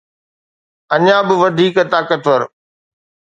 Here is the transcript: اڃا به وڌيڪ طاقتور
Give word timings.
اڃا 0.95 1.17
به 1.27 1.33
وڌيڪ 1.41 1.75
طاقتور 1.93 2.41